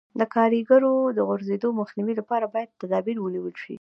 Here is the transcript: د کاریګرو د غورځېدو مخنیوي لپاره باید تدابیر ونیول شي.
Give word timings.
د 0.19 0.21
کاریګرو 0.35 0.93
د 1.17 1.19
غورځېدو 1.27 1.69
مخنیوي 1.79 2.13
لپاره 2.19 2.45
باید 2.53 2.77
تدابیر 2.81 3.17
ونیول 3.19 3.55
شي. 3.63 3.69